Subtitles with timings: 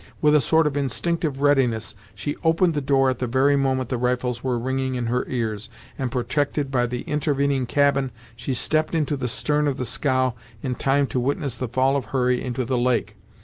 [0.19, 3.99] With a sort of instinctive readiness, she opened the door at the very moment the
[3.99, 9.15] rifles were ringing in her ears, and protected by the intervening cabin, she stepped into
[9.15, 10.33] the stem of the scow
[10.63, 13.15] in time to witness the fall of Hurry into the lake.